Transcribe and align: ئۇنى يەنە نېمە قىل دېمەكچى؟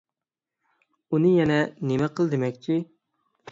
ئۇنى 1.17 1.35
يەنە 1.35 1.59
نېمە 1.91 2.11
قىل 2.19 2.35
دېمەكچى؟ 2.35 2.83